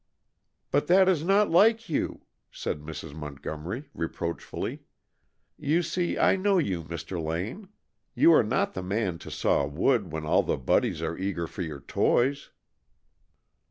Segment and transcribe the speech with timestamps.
[0.71, 3.13] "But that is not like you!" said Mrs.
[3.13, 4.81] Montgomery reproachfully.
[5.59, 7.23] "You see I know you, Mr.
[7.23, 7.69] Lane!
[8.15, 11.61] You are not the man to saw wood when all the Buddys are eager for
[11.61, 12.49] your toys."